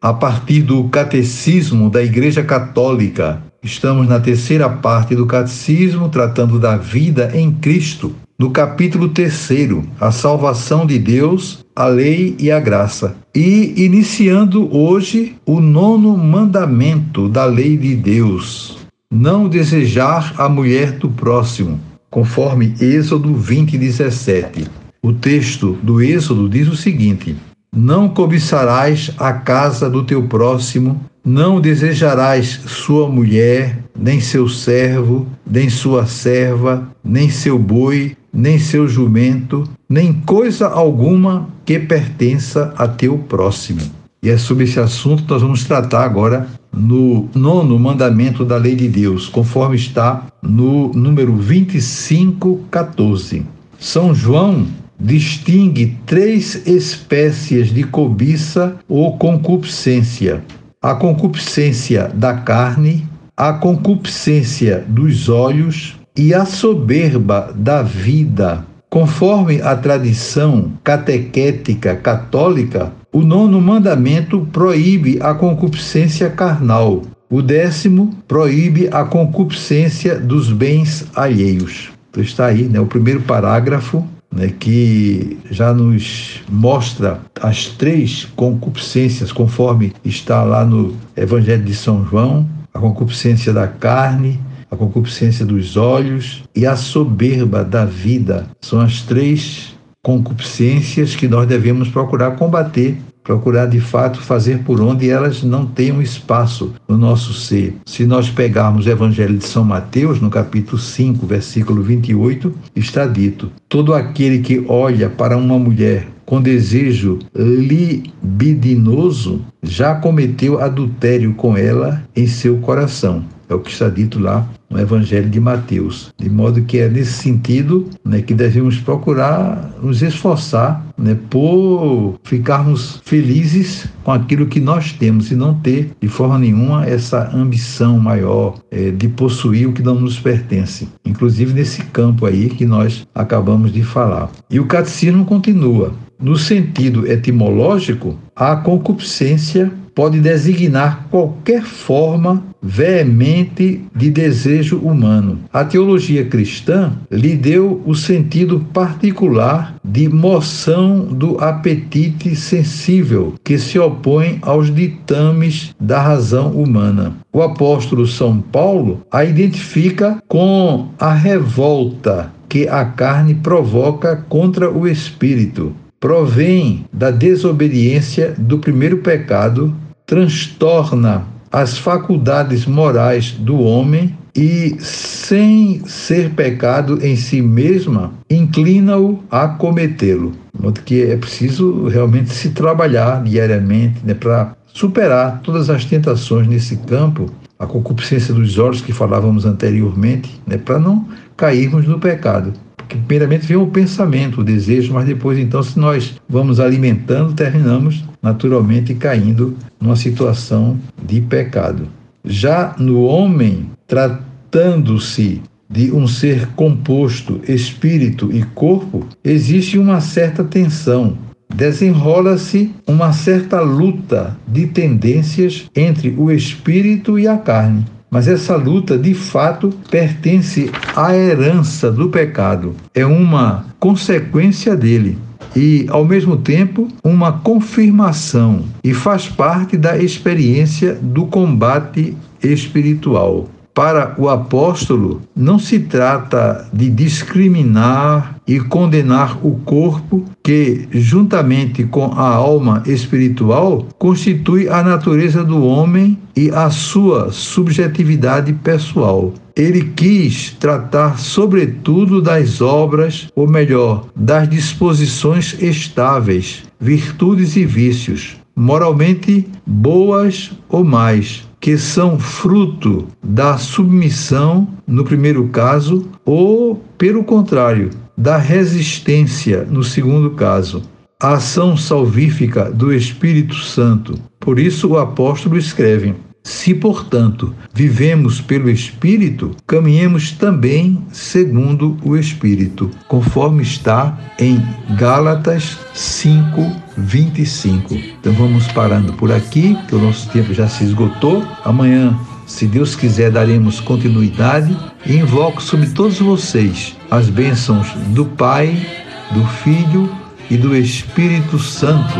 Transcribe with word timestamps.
a 0.00 0.12
partir 0.12 0.62
do 0.62 0.84
Catecismo 0.84 1.90
da 1.90 2.02
Igreja 2.02 2.42
Católica. 2.42 3.42
Estamos 3.62 4.08
na 4.08 4.20
terceira 4.20 4.68
parte 4.68 5.14
do 5.14 5.26
Catecismo, 5.26 6.08
tratando 6.08 6.58
da 6.58 6.76
vida 6.76 7.30
em 7.34 7.50
Cristo. 7.50 8.14
No 8.38 8.50
capítulo 8.50 9.08
terceiro, 9.08 9.82
a 9.98 10.12
salvação 10.12 10.86
de 10.86 10.98
Deus, 10.98 11.64
a 11.74 11.86
lei 11.86 12.36
e 12.38 12.50
a 12.50 12.60
graça. 12.60 13.16
E 13.34 13.72
iniciando 13.76 14.74
hoje 14.76 15.36
o 15.46 15.60
nono 15.60 16.16
mandamento 16.16 17.28
da 17.28 17.46
lei 17.46 17.76
de 17.76 17.96
Deus: 17.96 18.78
não 19.10 19.48
desejar 19.48 20.34
a 20.36 20.48
mulher 20.48 20.92
do 20.92 21.08
próximo, 21.08 21.80
conforme 22.10 22.74
Êxodo 22.78 23.34
20, 23.34 23.78
17. 23.78 24.68
O 25.02 25.12
texto 25.12 25.78
do 25.82 26.02
Êxodo 26.02 26.48
diz 26.48 26.68
o 26.68 26.76
seguinte: 26.76 27.34
não 27.76 28.08
cobiçarás 28.08 29.10
a 29.18 29.34
casa 29.34 29.90
do 29.90 30.02
teu 30.02 30.22
próximo, 30.22 30.98
não 31.22 31.60
desejarás 31.60 32.60
sua 32.66 33.06
mulher, 33.06 33.78
nem 33.94 34.18
seu 34.18 34.48
servo, 34.48 35.26
nem 35.46 35.68
sua 35.68 36.06
serva, 36.06 36.88
nem 37.04 37.28
seu 37.28 37.58
boi, 37.58 38.16
nem 38.32 38.58
seu 38.58 38.88
jumento, 38.88 39.68
nem 39.86 40.14
coisa 40.14 40.68
alguma 40.68 41.48
que 41.66 41.78
pertença 41.78 42.72
a 42.78 42.88
teu 42.88 43.18
próximo. 43.18 43.82
E 44.22 44.30
é 44.30 44.38
sobre 44.38 44.64
esse 44.64 44.80
assunto 44.80 45.24
que 45.24 45.30
nós 45.30 45.42
vamos 45.42 45.64
tratar 45.64 46.04
agora 46.04 46.46
no 46.74 47.28
nono 47.34 47.78
mandamento 47.78 48.42
da 48.42 48.56
lei 48.56 48.74
de 48.74 48.88
Deus, 48.88 49.28
conforme 49.28 49.76
está 49.76 50.26
no 50.42 50.92
número 50.92 51.36
25, 51.36 52.64
14. 52.70 53.44
São 53.78 54.14
João 54.14 54.66
distingue 54.98 55.96
três 56.06 56.66
espécies 56.66 57.72
de 57.72 57.84
cobiça 57.84 58.76
ou 58.88 59.16
concupiscência: 59.16 60.42
a 60.80 60.94
concupiscência 60.94 62.10
da 62.14 62.34
carne, 62.34 63.06
a 63.36 63.52
concupiscência 63.52 64.84
dos 64.88 65.28
olhos 65.28 65.96
e 66.16 66.32
a 66.32 66.44
soberba 66.44 67.52
da 67.54 67.82
vida. 67.82 68.64
Conforme 68.88 69.60
a 69.60 69.76
tradição 69.76 70.72
catequética 70.82 71.94
católica, 71.96 72.92
o 73.12 73.20
nono 73.20 73.60
mandamento 73.60 74.48
proíbe 74.52 75.18
a 75.20 75.34
concupiscência 75.34 76.30
carnal. 76.30 77.02
O 77.28 77.42
décimo 77.42 78.10
proíbe 78.28 78.88
a 78.90 79.04
concupiscência 79.04 80.18
dos 80.18 80.52
bens 80.52 81.04
alheios. 81.14 81.90
Então 82.10 82.22
está 82.22 82.46
aí, 82.46 82.62
né, 82.62 82.80
o 82.80 82.86
primeiro 82.86 83.20
parágrafo 83.20 84.06
né, 84.36 84.52
que 84.60 85.38
já 85.50 85.72
nos 85.72 86.42
mostra 86.48 87.20
as 87.40 87.66
três 87.66 88.26
concupiscências, 88.36 89.32
conforme 89.32 89.92
está 90.04 90.44
lá 90.44 90.64
no 90.64 90.94
Evangelho 91.16 91.64
de 91.64 91.74
São 91.74 92.04
João: 92.04 92.46
a 92.72 92.78
concupiscência 92.78 93.52
da 93.52 93.66
carne, 93.66 94.38
a 94.70 94.76
concupiscência 94.76 95.44
dos 95.44 95.76
olhos 95.76 96.44
e 96.54 96.66
a 96.66 96.76
soberba 96.76 97.64
da 97.64 97.84
vida. 97.84 98.46
São 98.60 98.80
as 98.80 99.00
três 99.02 99.74
concupiscências 100.02 101.16
que 101.16 101.26
nós 101.26 101.48
devemos 101.48 101.88
procurar 101.88 102.32
combater 102.32 102.96
procurar 103.26 103.66
de 103.66 103.80
fato 103.80 104.22
fazer 104.22 104.60
por 104.60 104.80
onde 104.80 105.10
elas 105.10 105.42
não 105.42 105.66
tenham 105.66 106.00
espaço 106.00 106.72
no 106.88 106.96
nosso 106.96 107.34
ser. 107.34 107.74
Se 107.84 108.06
nós 108.06 108.30
pegarmos 108.30 108.86
o 108.86 108.90
Evangelho 108.90 109.36
de 109.36 109.44
São 109.44 109.64
Mateus, 109.64 110.20
no 110.20 110.30
capítulo 110.30 110.78
5, 110.78 111.26
versículo 111.26 111.82
28, 111.82 112.54
está 112.76 113.04
dito: 113.04 113.50
Todo 113.68 113.92
aquele 113.92 114.38
que 114.38 114.64
olha 114.68 115.10
para 115.10 115.36
uma 115.36 115.58
mulher 115.58 116.06
com 116.24 116.40
desejo 116.40 117.18
libidinoso 117.34 119.40
já 119.62 119.96
cometeu 119.96 120.60
adultério 120.60 121.34
com 121.34 121.56
ela 121.56 122.04
em 122.14 122.28
seu 122.28 122.58
coração. 122.58 123.24
É 123.48 123.54
o 123.54 123.60
que 123.60 123.70
está 123.70 123.88
dito 123.88 124.18
lá 124.18 124.44
no 124.68 124.80
Evangelho 124.80 125.28
de 125.28 125.40
Mateus. 125.40 126.12
De 126.18 126.28
modo 126.28 126.62
que 126.62 126.78
é 126.78 126.88
nesse 126.88 127.12
sentido 127.12 127.88
né, 128.04 128.22
que 128.22 128.34
devemos 128.34 128.78
procurar 128.78 129.74
nos 129.82 130.02
esforçar 130.02 130.84
né, 130.98 131.16
por 131.30 132.18
ficarmos 132.24 133.00
felizes 133.04 133.86
com 134.02 134.12
aquilo 134.12 134.46
que 134.46 134.60
nós 134.60 134.92
temos 134.92 135.30
e 135.30 135.36
não 135.36 135.54
ter 135.54 135.92
de 136.00 136.08
forma 136.08 136.38
nenhuma 136.38 136.86
essa 136.86 137.30
ambição 137.34 137.98
maior 137.98 138.58
é, 138.70 138.90
de 138.90 139.08
possuir 139.08 139.68
o 139.68 139.72
que 139.72 139.82
não 139.82 139.94
nos 139.94 140.18
pertence. 140.18 140.88
Inclusive 141.04 141.52
nesse 141.52 141.82
campo 141.84 142.26
aí 142.26 142.48
que 142.48 142.64
nós 142.64 143.06
acabamos 143.14 143.72
de 143.72 143.82
falar. 143.82 144.30
E 144.50 144.58
o 144.58 144.66
catecismo 144.66 145.24
continua. 145.24 145.92
No 146.18 146.36
sentido 146.36 147.06
etimológico, 147.06 148.18
a 148.34 148.56
concupiscência 148.56 149.70
pode 149.96 150.20
designar 150.20 151.06
qualquer 151.10 151.62
forma 151.62 152.44
veemente 152.62 153.80
de 153.94 154.10
desejo 154.10 154.76
humano. 154.76 155.38
A 155.50 155.64
teologia 155.64 156.26
cristã 156.26 156.92
lhe 157.10 157.34
deu 157.34 157.82
o 157.86 157.94
sentido 157.94 158.60
particular 158.74 159.76
de 159.82 160.06
moção 160.06 161.00
do 161.06 161.42
apetite 161.42 162.36
sensível 162.36 163.32
que 163.42 163.56
se 163.56 163.78
opõe 163.78 164.38
aos 164.42 164.72
ditames 164.72 165.74
da 165.80 166.02
razão 166.02 166.50
humana. 166.50 167.16
O 167.32 167.40
apóstolo 167.40 168.06
São 168.06 168.38
Paulo 168.38 169.00
a 169.10 169.24
identifica 169.24 170.18
com 170.28 170.88
a 170.98 171.14
revolta 171.14 172.34
que 172.50 172.68
a 172.68 172.84
carne 172.84 173.34
provoca 173.34 174.24
contra 174.28 174.70
o 174.70 174.86
espírito. 174.86 175.74
Provém 175.98 176.84
da 176.92 177.10
desobediência 177.10 178.34
do 178.36 178.58
primeiro 178.58 178.98
pecado 178.98 179.74
transtorna 180.06 181.24
as 181.50 181.76
faculdades 181.76 182.64
morais 182.66 183.32
do 183.32 183.60
homem 183.60 184.16
e, 184.34 184.76
sem 184.78 185.82
ser 185.86 186.30
pecado 186.30 187.04
em 187.04 187.16
si 187.16 187.40
mesma, 187.40 188.12
inclina-o 188.28 189.22
a 189.30 189.48
cometê-lo. 189.48 190.32
De 190.54 190.62
modo 190.62 190.80
que 190.82 191.02
é 191.02 191.16
preciso 191.16 191.88
realmente 191.88 192.30
se 192.30 192.50
trabalhar 192.50 193.22
diariamente 193.24 194.00
né, 194.04 194.14
para 194.14 194.54
superar 194.66 195.40
todas 195.42 195.70
as 195.70 195.84
tentações 195.86 196.46
nesse 196.46 196.76
campo, 196.76 197.30
a 197.58 197.66
concupiscência 197.66 198.34
dos 198.34 198.58
olhos 198.58 198.82
que 198.82 198.92
falávamos 198.92 199.46
anteriormente, 199.46 200.38
né, 200.46 200.58
para 200.58 200.78
não 200.78 201.08
cairmos 201.36 201.86
no 201.86 201.98
pecado. 201.98 202.52
Porque 202.86 202.96
primeiramente 202.98 203.46
vem 203.46 203.56
o 203.56 203.66
pensamento, 203.66 204.40
o 204.40 204.44
desejo, 204.44 204.94
mas 204.94 205.06
depois 205.06 205.38
então 205.38 205.62
se 205.62 205.78
nós 205.78 206.14
vamos 206.28 206.60
alimentando, 206.60 207.34
terminamos 207.34 208.04
naturalmente 208.22 208.94
caindo 208.94 209.56
numa 209.80 209.96
situação 209.96 210.78
de 211.04 211.20
pecado. 211.20 211.88
Já 212.24 212.74
no 212.78 213.02
homem, 213.02 213.70
tratando-se 213.86 215.42
de 215.68 215.90
um 215.90 216.06
ser 216.06 216.46
composto, 216.54 217.40
espírito 217.48 218.30
e 218.32 218.42
corpo, 218.42 219.04
existe 219.24 219.78
uma 219.78 220.00
certa 220.00 220.44
tensão. 220.44 221.18
Desenrola-se 221.52 222.72
uma 222.86 223.12
certa 223.12 223.60
luta 223.60 224.36
de 224.46 224.66
tendências 224.66 225.68
entre 225.74 226.14
o 226.16 226.30
espírito 226.30 227.18
e 227.18 227.26
a 227.26 227.36
carne. 227.36 227.84
Mas 228.10 228.28
essa 228.28 228.56
luta, 228.56 228.96
de 228.96 229.14
fato, 229.14 229.72
pertence 229.90 230.70
à 230.94 231.14
herança 231.14 231.90
do 231.90 232.08
pecado. 232.08 232.74
É 232.94 233.04
uma 233.04 233.66
consequência 233.78 234.76
dele 234.76 235.18
e, 235.54 235.86
ao 235.88 236.04
mesmo 236.04 236.36
tempo, 236.36 236.88
uma 237.02 237.32
confirmação 237.32 238.64
e 238.84 238.92
faz 238.94 239.28
parte 239.28 239.76
da 239.76 239.96
experiência 239.96 240.94
do 240.94 241.26
combate 241.26 242.16
espiritual. 242.42 243.48
Para 243.76 244.14
o 244.16 244.30
apóstolo, 244.30 245.20
não 245.36 245.58
se 245.58 245.80
trata 245.80 246.66
de 246.72 246.88
discriminar 246.88 248.40
e 248.46 248.58
condenar 248.58 249.38
o 249.46 249.56
corpo, 249.66 250.24
que, 250.42 250.88
juntamente 250.90 251.84
com 251.84 252.06
a 252.06 252.26
alma 252.26 252.82
espiritual, 252.86 253.86
constitui 253.98 254.66
a 254.66 254.82
natureza 254.82 255.44
do 255.44 255.62
homem 255.62 256.18
e 256.34 256.48
a 256.48 256.70
sua 256.70 257.30
subjetividade 257.30 258.50
pessoal. 258.54 259.34
Ele 259.54 259.92
quis 259.94 260.56
tratar, 260.58 261.18
sobretudo, 261.18 262.22
das 262.22 262.62
obras, 262.62 263.28
ou 263.36 263.46
melhor, 263.46 264.06
das 264.16 264.48
disposições 264.48 265.54
estáveis, 265.60 266.62
virtudes 266.80 267.56
e 267.56 267.66
vícios, 267.66 268.38
moralmente 268.56 269.46
boas 269.66 270.52
ou 270.66 270.82
mais, 270.82 271.46
que 271.66 271.76
são 271.76 272.16
fruto 272.16 273.08
da 273.20 273.58
submissão, 273.58 274.68
no 274.86 275.02
primeiro 275.02 275.48
caso, 275.48 276.08
ou, 276.24 276.76
pelo 276.96 277.24
contrário, 277.24 277.90
da 278.16 278.36
resistência, 278.36 279.66
no 279.68 279.82
segundo 279.82 280.30
caso. 280.30 280.84
A 281.20 281.32
ação 281.32 281.76
salvífica 281.76 282.70
do 282.70 282.92
Espírito 282.92 283.56
Santo. 283.56 284.14
Por 284.38 284.60
isso 284.60 284.90
o 284.90 284.96
apóstolo 284.96 285.58
escreve: 285.58 286.14
se, 286.40 286.72
portanto, 286.72 287.52
vivemos 287.74 288.40
pelo 288.40 288.70
Espírito, 288.70 289.50
caminhemos 289.66 290.30
também 290.30 291.04
segundo 291.10 291.96
o 292.04 292.16
Espírito, 292.16 292.88
conforme 293.08 293.64
está 293.64 294.16
em 294.38 294.62
Gálatas 294.96 295.76
5, 295.92 296.85
25. 296.96 297.94
Então 297.94 298.32
vamos 298.32 298.66
parando 298.68 299.12
por 299.12 299.32
aqui, 299.32 299.76
que 299.88 299.94
o 299.94 299.98
nosso 299.98 300.28
tempo 300.30 300.52
já 300.54 300.68
se 300.68 300.84
esgotou. 300.84 301.46
Amanhã, 301.64 302.18
se 302.46 302.66
Deus 302.66 302.94
quiser, 302.94 303.30
daremos 303.30 303.80
continuidade 303.80 304.76
e 305.04 305.16
invoco 305.16 305.62
sobre 305.62 305.88
todos 305.88 306.18
vocês 306.18 306.96
as 307.10 307.28
bênçãos 307.28 307.88
do 308.08 308.24
Pai, 308.24 308.86
do 309.32 309.44
Filho 309.46 310.10
e 310.50 310.56
do 310.56 310.76
Espírito 310.76 311.58
Santo. 311.58 312.14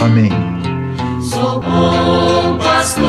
Amém. 0.00 0.30
Sou 1.20 1.60
bom 1.60 2.56
pastor, 2.58 3.04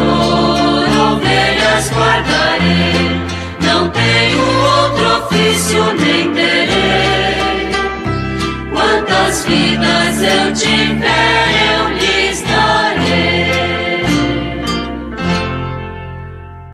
ovelhas 1.13 1.91
guardarei, 1.91 3.21
não 3.61 3.89
tenho 3.89 4.41
outro 4.41 5.25
ofício 5.25 5.83
nem 5.99 6.33
terei. 6.33 6.56
Vidas 9.45 10.21
eu 10.21 10.53
tiver 10.53 11.46